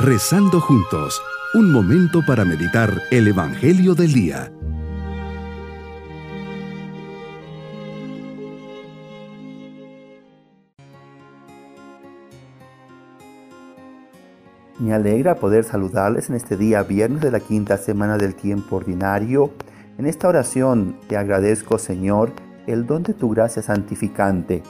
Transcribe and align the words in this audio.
Rezando 0.00 0.60
juntos, 0.60 1.20
un 1.54 1.72
momento 1.72 2.20
para 2.24 2.44
meditar 2.44 3.02
el 3.10 3.26
Evangelio 3.26 3.96
del 3.96 4.12
Día. 4.12 4.52
Me 14.78 14.94
alegra 14.94 15.34
poder 15.34 15.64
saludarles 15.64 16.30
en 16.30 16.36
este 16.36 16.56
día 16.56 16.84
viernes 16.84 17.20
de 17.20 17.32
la 17.32 17.40
quinta 17.40 17.76
semana 17.76 18.18
del 18.18 18.36
tiempo 18.36 18.76
ordinario. 18.76 19.50
En 19.98 20.06
esta 20.06 20.28
oración 20.28 20.96
te 21.08 21.16
agradezco, 21.16 21.76
Señor, 21.76 22.30
el 22.68 22.86
don 22.86 23.02
de 23.02 23.14
tu 23.14 23.30
gracia 23.30 23.62
santificante, 23.62 24.62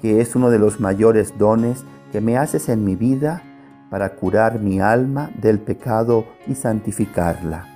que 0.00 0.22
es 0.22 0.34
uno 0.34 0.48
de 0.48 0.58
los 0.58 0.80
mayores 0.80 1.36
dones 1.36 1.84
que 2.12 2.22
me 2.22 2.38
haces 2.38 2.70
en 2.70 2.82
mi 2.82 2.96
vida 2.96 3.42
para 3.90 4.10
curar 4.10 4.60
mi 4.60 4.80
alma 4.80 5.30
del 5.34 5.58
pecado 5.58 6.24
y 6.46 6.54
santificarla. 6.54 7.66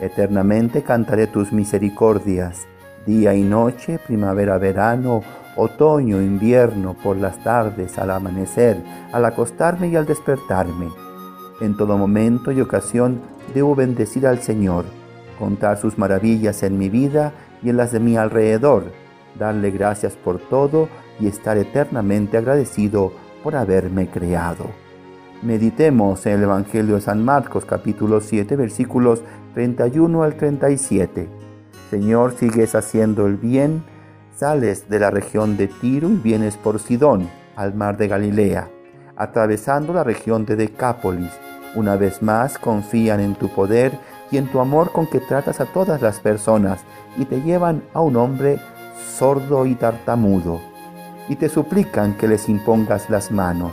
Eternamente 0.00 0.82
cantaré 0.82 1.28
tus 1.28 1.52
misericordias, 1.52 2.66
día 3.06 3.34
y 3.34 3.42
noche, 3.42 3.98
primavera, 4.04 4.58
verano, 4.58 5.22
otoño, 5.56 6.20
invierno, 6.20 6.94
por 6.94 7.16
las 7.16 7.42
tardes, 7.44 7.98
al 7.98 8.10
amanecer, 8.10 8.82
al 9.12 9.24
acostarme 9.24 9.88
y 9.88 9.96
al 9.96 10.06
despertarme 10.06 10.88
en 11.62 11.76
todo 11.76 11.96
momento 11.96 12.50
y 12.50 12.60
ocasión 12.60 13.20
debo 13.54 13.74
bendecir 13.74 14.26
al 14.26 14.40
Señor, 14.40 14.84
contar 15.38 15.78
sus 15.78 15.96
maravillas 15.96 16.62
en 16.62 16.76
mi 16.76 16.88
vida 16.88 17.32
y 17.62 17.70
en 17.70 17.76
las 17.76 17.92
de 17.92 18.00
mi 18.00 18.16
alrededor, 18.16 18.84
darle 19.38 19.70
gracias 19.70 20.14
por 20.14 20.38
todo 20.38 20.88
y 21.20 21.28
estar 21.28 21.56
eternamente 21.56 22.36
agradecido 22.36 23.12
por 23.42 23.54
haberme 23.54 24.08
creado. 24.08 24.66
Meditemos 25.42 26.24
en 26.26 26.34
el 26.34 26.44
Evangelio 26.44 26.94
de 26.94 27.00
San 27.00 27.24
Marcos 27.24 27.64
capítulo 27.64 28.20
7 28.20 28.54
versículos 28.54 29.22
31 29.54 30.22
al 30.22 30.36
37. 30.36 31.28
Señor, 31.90 32.34
sigues 32.34 32.76
haciendo 32.76 33.26
el 33.26 33.36
bien, 33.36 33.82
sales 34.36 34.88
de 34.88 35.00
la 35.00 35.10
región 35.10 35.56
de 35.56 35.66
Tiro 35.66 36.08
y 36.08 36.14
vienes 36.14 36.56
por 36.56 36.78
Sidón, 36.78 37.28
al 37.56 37.74
mar 37.74 37.96
de 37.96 38.06
Galilea, 38.06 38.70
atravesando 39.16 39.92
la 39.92 40.04
región 40.04 40.46
de 40.46 40.54
Decápolis 40.54 41.32
una 41.74 41.96
vez 41.96 42.22
más 42.22 42.58
confían 42.58 43.18
en 43.20 43.34
tu 43.34 43.48
poder 43.48 43.98
y 44.30 44.36
en 44.36 44.46
tu 44.46 44.60
amor 44.60 44.92
con 44.92 45.06
que 45.06 45.20
tratas 45.20 45.60
a 45.60 45.66
todas 45.66 46.02
las 46.02 46.20
personas 46.20 46.84
y 47.16 47.24
te 47.24 47.40
llevan 47.40 47.82
a 47.94 48.00
un 48.00 48.16
hombre 48.16 48.60
sordo 49.16 49.66
y 49.66 49.74
tartamudo 49.74 50.60
y 51.28 51.36
te 51.36 51.48
suplican 51.48 52.16
que 52.16 52.28
les 52.28 52.48
impongas 52.48 53.10
las 53.10 53.30
manos. 53.32 53.72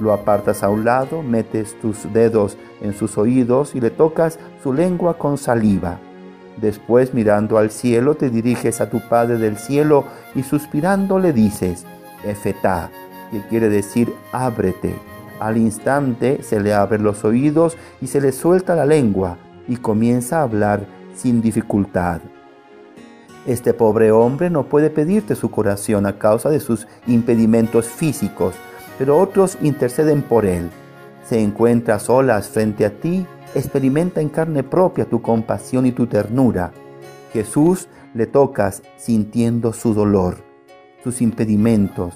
Lo 0.00 0.14
apartas 0.14 0.62
a 0.62 0.70
un 0.70 0.84
lado, 0.84 1.22
metes 1.22 1.78
tus 1.78 2.10
dedos 2.12 2.56
en 2.80 2.94
sus 2.94 3.18
oídos 3.18 3.74
y 3.74 3.80
le 3.80 3.90
tocas 3.90 4.38
su 4.62 4.72
lengua 4.72 5.18
con 5.18 5.36
saliva. 5.36 5.98
Después 6.56 7.12
mirando 7.12 7.58
al 7.58 7.70
cielo 7.70 8.14
te 8.14 8.30
diriges 8.30 8.80
a 8.80 8.88
tu 8.88 9.00
Padre 9.08 9.36
del 9.36 9.58
cielo 9.58 10.04
y 10.34 10.42
suspirando 10.42 11.18
le 11.18 11.34
dices, 11.34 11.84
Efetá, 12.24 12.90
que 13.30 13.40
quiere 13.48 13.68
decir 13.68 14.12
ábrete. 14.32 14.94
Al 15.38 15.58
instante 15.58 16.42
se 16.42 16.60
le 16.60 16.72
abren 16.72 17.02
los 17.02 17.24
oídos 17.24 17.76
y 18.00 18.06
se 18.06 18.20
le 18.20 18.32
suelta 18.32 18.74
la 18.74 18.86
lengua 18.86 19.36
y 19.68 19.76
comienza 19.76 20.40
a 20.40 20.42
hablar 20.42 20.86
sin 21.14 21.42
dificultad. 21.42 22.20
Este 23.46 23.72
pobre 23.72 24.12
hombre 24.12 24.50
no 24.50 24.64
puede 24.64 24.90
pedirte 24.90 25.34
su 25.34 25.50
curación 25.50 26.06
a 26.06 26.18
causa 26.18 26.50
de 26.50 26.60
sus 26.60 26.86
impedimentos 27.06 27.86
físicos, 27.86 28.54
pero 29.00 29.18
otros 29.18 29.56
interceden 29.62 30.20
por 30.20 30.44
él. 30.44 30.68
Se 31.24 31.40
encuentra 31.40 31.98
solas 31.98 32.50
frente 32.50 32.84
a 32.84 32.90
ti, 32.90 33.26
experimenta 33.54 34.20
en 34.20 34.28
carne 34.28 34.62
propia 34.62 35.06
tu 35.06 35.22
compasión 35.22 35.86
y 35.86 35.92
tu 35.92 36.06
ternura. 36.06 36.72
Jesús 37.32 37.88
le 38.12 38.26
tocas 38.26 38.82
sintiendo 38.98 39.72
su 39.72 39.94
dolor, 39.94 40.36
sus 41.02 41.22
impedimentos, 41.22 42.12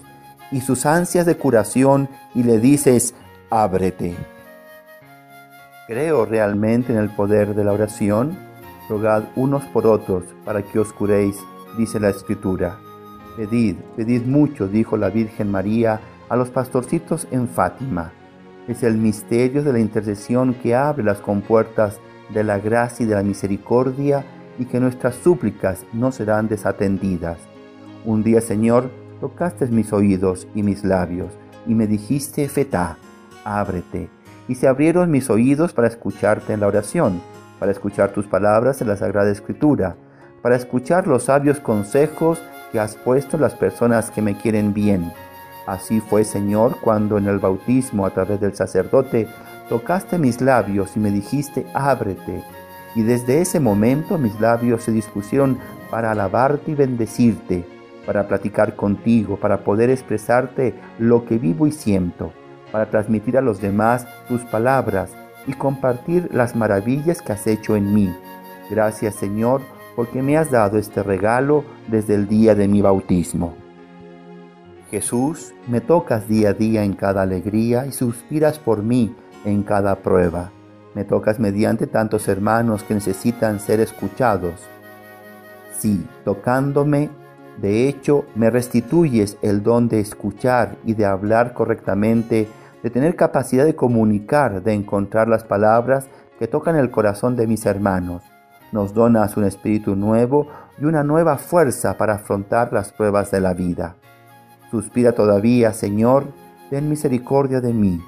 y 0.53 0.61
sus 0.61 0.85
ansias 0.85 1.25
de 1.25 1.39
curación 1.39 2.11
y 2.35 2.43
le 2.43 2.59
dices, 2.59 3.15
ábrete. 3.49 4.15
Creo 5.87 6.27
realmente 6.27 6.93
en 6.93 6.99
el 6.99 7.09
poder 7.09 7.55
de 7.55 7.65
la 7.65 7.73
oración. 7.73 8.37
Rogad 8.91 9.23
unos 9.37 9.65
por 9.65 9.87
otros 9.87 10.25
para 10.45 10.61
que 10.61 10.79
os 10.81 10.93
curéis, 10.93 11.39
dice 11.79 11.99
la 11.99 12.11
Escritura. 12.11 12.77
Pedid, 13.39 13.77
pedid 13.97 14.27
mucho, 14.27 14.69
dijo 14.69 14.99
la 14.99 15.09
Virgen 15.09 15.51
María 15.51 15.99
a 16.29 16.37
los 16.37 16.51
pastorcitos 16.51 17.27
en 17.31 17.49
Fátima. 17.49 18.13
Es 18.69 18.83
el 18.83 18.97
misterio 18.97 19.63
de 19.63 19.73
la 19.73 19.79
intercesión 19.79 20.55
que 20.55 20.75
abre 20.75 21.05
las 21.05 21.21
compuertas 21.21 22.01
de 22.33 22.45
la 22.45 22.59
gracia 22.59 23.05
y 23.05 23.09
de 23.09 23.15
la 23.15 23.23
misericordia 23.23 24.25
y 24.59 24.65
que 24.67 24.81
nuestras 24.81 25.17
súplicas 25.17 25.85
no 25.93 26.13
serán 26.13 26.49
desatendidas. 26.49 27.39
Un 28.05 28.23
día, 28.23 28.41
Señor, 28.41 28.91
tocaste 29.21 29.67
mis 29.67 29.93
oídos 29.93 30.47
y 30.55 30.63
mis 30.63 30.85
labios, 30.85 31.33
y 31.67 31.75
me 31.75 31.87
dijiste, 31.87 32.49
Fetá, 32.49 32.99
ábrete. 33.45 34.11
Y 34.49 34.57
se 34.57 34.69
abrieron 34.69 35.11
mis 35.11 35.31
oídos 35.31 35.73
para 35.73 35.89
escucharte 35.89 36.53
en 36.53 36.61
la 36.61 36.67
oración, 36.67 37.23
para 37.59 37.73
escuchar 37.73 38.13
tus 38.13 38.27
palabras 38.27 38.83
en 38.83 38.89
la 38.89 38.97
Sagrada 38.97 39.31
Escritura, 39.31 39.97
para 40.43 40.57
escuchar 40.57 41.07
los 41.07 41.25
sabios 41.25 41.61
consejos 41.61 42.43
que 42.71 42.81
has 42.81 42.97
puesto 42.97 43.37
en 43.37 43.43
las 43.43 43.55
personas 43.55 44.11
que 44.11 44.21
me 44.21 44.37
quieren 44.37 44.75
bien. 44.75 45.13
Así 45.67 46.01
fue, 46.01 46.25
Señor, 46.25 46.79
cuando 46.81 47.19
en 47.19 47.27
el 47.27 47.39
bautismo 47.39 48.07
a 48.07 48.11
través 48.11 48.41
del 48.41 48.55
sacerdote 48.55 49.29
tocaste 49.69 50.19
mis 50.19 50.41
labios 50.41 50.97
y 50.97 51.01
me 51.01 51.11
dijiste, 51.11 51.67
ábrete. 51.75 52.43
Y 52.95 53.03
desde 53.03 53.41
ese 53.41 53.61
momento 53.61 54.19
mis 54.19 54.39
labios 54.41 54.83
se 54.83 54.93
dispusieron 54.93 55.59
para 55.91 56.11
alabarte 56.11 56.73
y 56.73 56.75
bendecirte 56.75 57.65
para 58.05 58.29
platicar 58.29 58.77
contigo, 58.77 59.37
para 59.37 59.65
poder 59.65 59.91
expresarte 59.91 60.75
lo 60.99 61.25
que 61.25 61.39
vivo 61.39 61.67
y 61.67 61.73
siento, 61.73 62.33
para 62.73 62.91
transmitir 62.91 63.39
a 63.39 63.43
los 63.43 63.61
demás 63.61 64.07
tus 64.29 64.43
palabras 64.43 65.11
y 65.47 65.53
compartir 65.53 66.29
las 66.33 66.57
maravillas 66.57 67.23
que 67.23 67.33
has 67.33 67.47
hecho 67.47 67.77
en 67.77 67.95
mí. 67.95 68.15
Gracias 68.71 69.15
Señor, 69.17 69.63
porque 69.97 70.23
me 70.23 70.37
has 70.37 70.51
dado 70.51 70.79
este 70.79 71.03
regalo 71.03 71.65
desde 71.89 72.15
el 72.15 72.29
día 72.29 72.55
de 72.55 72.69
mi 72.69 72.83
bautismo. 72.83 73.64
Jesús, 74.95 75.53
me 75.67 75.81
tocas 75.81 76.29
día 76.29 76.51
a 76.51 76.53
día 76.53 76.85
en 76.85 76.93
cada 76.93 77.23
alegría 77.23 77.85
y 77.85 77.91
suspiras 77.91 78.61
por 78.61 78.85
mí 78.85 79.13
en 79.45 79.65
cada 79.65 79.97
prueba. 79.97 80.53
Me 80.95 81.03
tocas 81.03 81.41
mediante 81.41 81.89
tantos 81.89 82.29
hermanos 82.29 82.85
que 82.85 82.95
necesitan 82.95 83.59
ser 83.59 83.81
escuchados. 83.81 84.61
Sí, 85.77 86.07
tocándome 86.25 87.11
de 87.61 87.89
hecho, 87.89 88.25
me 88.37 88.51
restituyes 88.51 89.37
el 89.43 89.65
don 89.65 89.89
de 89.89 89.99
escuchar 89.99 90.77
y 90.85 90.95
de 90.95 91.07
hablar 91.07 91.55
correctamente, 91.55 92.49
de 92.81 92.91
tener 92.91 93.17
capacidad 93.17 93.65
de 93.65 93.75
comunicar, 93.75 94.63
de 94.63 94.75
encontrar 94.75 95.27
las 95.27 95.43
palabras 95.43 96.07
que 96.39 96.47
tocan 96.47 96.77
el 96.77 96.93
corazón 96.93 97.35
de 97.35 97.49
mis 97.49 97.67
hermanos. 97.67 98.23
Nos 98.71 98.95
donas 98.95 99.37
un 99.37 99.43
espíritu 99.43 99.97
nuevo 99.97 100.47
y 100.79 100.85
una 100.85 101.03
nueva 101.03 101.37
fuerza 101.37 101.97
para 101.97 102.15
afrontar 102.15 102.73
las 102.73 102.93
pruebas 102.93 103.33
de 103.33 103.41
la 103.41 103.55
vida. 103.55 103.97
Suspira 104.75 105.13
todavía, 105.13 105.73
Señor, 105.73 106.25
ten 106.69 106.89
misericordia 106.89 107.61
de 107.61 107.73
mí. 107.73 108.01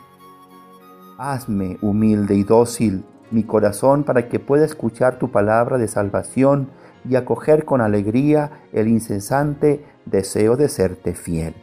Hazme 1.17 1.79
humilde 1.81 2.35
y 2.35 2.43
dócil 2.43 3.05
mi 3.31 3.45
corazón 3.45 4.03
para 4.03 4.29
que 4.29 4.41
pueda 4.41 4.65
escuchar 4.65 5.17
tu 5.17 5.31
palabra 5.31 5.79
de 5.79 5.87
salvación 5.87 6.71
y 7.09 7.15
acoger 7.15 7.65
con 7.65 7.81
alegría 7.81 8.51
el 8.73 8.89
incesante 8.89 9.85
deseo 10.07 10.57
de 10.57 10.69
serte 10.69 11.15
fiel. 11.15 11.55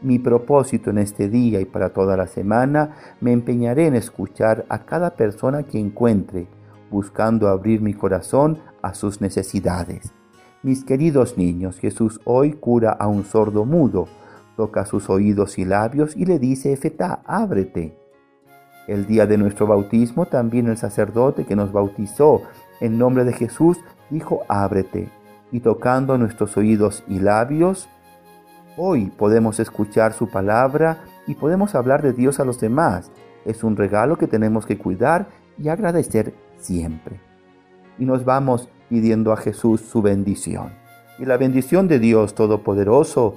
Mi 0.00 0.20
propósito 0.20 0.90
en 0.90 0.98
este 0.98 1.28
día 1.28 1.60
y 1.60 1.64
para 1.64 1.88
toda 1.88 2.16
la 2.16 2.28
semana 2.28 2.94
me 3.20 3.32
empeñaré 3.32 3.88
en 3.88 3.96
escuchar 3.96 4.66
a 4.68 4.84
cada 4.84 5.16
persona 5.16 5.64
que 5.64 5.80
encuentre, 5.80 6.46
buscando 6.92 7.48
abrir 7.48 7.80
mi 7.80 7.92
corazón 7.92 8.60
a 8.82 8.94
sus 8.94 9.20
necesidades. 9.20 10.12
Mis 10.62 10.84
queridos 10.84 11.36
niños, 11.36 11.80
Jesús 11.80 12.20
hoy 12.24 12.52
cura 12.52 12.92
a 12.92 13.08
un 13.08 13.24
sordo 13.24 13.64
mudo, 13.64 14.06
toca 14.56 14.86
sus 14.86 15.10
oídos 15.10 15.58
y 15.58 15.64
labios 15.64 16.16
y 16.16 16.24
le 16.26 16.38
dice, 16.38 16.72
Efetá, 16.72 17.22
ábrete. 17.26 17.98
El 18.86 19.06
día 19.06 19.26
de 19.26 19.38
nuestro 19.38 19.66
bautismo 19.66 20.26
también 20.26 20.68
el 20.68 20.76
sacerdote 20.76 21.44
que 21.44 21.56
nos 21.56 21.72
bautizó 21.72 22.42
en 22.80 22.98
nombre 22.98 23.24
de 23.24 23.32
Jesús 23.32 23.78
dijo, 24.10 24.42
ábrete. 24.48 25.08
Y 25.52 25.60
tocando 25.60 26.18
nuestros 26.18 26.56
oídos 26.56 27.04
y 27.08 27.20
labios, 27.20 27.88
hoy 28.76 29.06
podemos 29.16 29.60
escuchar 29.60 30.12
su 30.12 30.28
palabra 30.28 31.04
y 31.26 31.34
podemos 31.34 31.74
hablar 31.74 32.02
de 32.02 32.12
Dios 32.12 32.40
a 32.40 32.44
los 32.44 32.60
demás. 32.60 33.10
Es 33.44 33.64
un 33.64 33.76
regalo 33.76 34.16
que 34.16 34.26
tenemos 34.26 34.66
que 34.66 34.76
cuidar 34.76 35.28
y 35.58 35.68
agradecer 35.68 36.34
siempre. 36.58 37.20
Y 37.98 38.04
nos 38.04 38.24
vamos 38.24 38.68
pidiendo 38.88 39.32
a 39.32 39.36
Jesús 39.36 39.80
su 39.80 40.02
bendición. 40.02 40.72
Y 41.18 41.24
la 41.24 41.36
bendición 41.36 41.86
de 41.86 42.00
Dios 42.00 42.34
Todopoderoso, 42.34 43.36